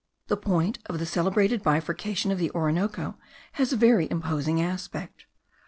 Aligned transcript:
The 0.29 0.35
point 0.35 0.79
of 0.87 0.97
the 0.97 1.05
celebrated 1.05 1.61
bifurcation 1.61 2.31
of 2.31 2.39
the 2.39 2.49
Orinoco 2.55 3.19
has 3.51 3.71
a 3.71 3.77
very 3.77 4.09
imposing 4.09 4.59
aspect. 4.59 5.27